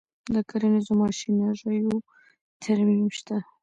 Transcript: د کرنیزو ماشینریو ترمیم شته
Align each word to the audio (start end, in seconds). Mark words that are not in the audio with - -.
د 0.33 0.35
کرنیزو 0.49 0.93
ماشینریو 1.01 1.95
ترمیم 2.61 3.07
شته 3.17 3.37